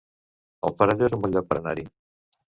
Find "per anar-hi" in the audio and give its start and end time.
1.51-1.85